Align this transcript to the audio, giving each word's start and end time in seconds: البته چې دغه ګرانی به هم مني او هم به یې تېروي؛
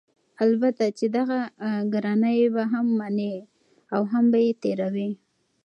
البته 0.45 0.85
چې 0.97 1.05
دغه 1.17 1.39
ګرانی 1.93 2.39
به 2.55 2.63
هم 2.73 2.87
مني 2.99 3.35
او 3.93 4.01
هم 4.11 4.25
به 4.31 4.37
یې 4.45 4.51
تېروي؛ 4.61 5.11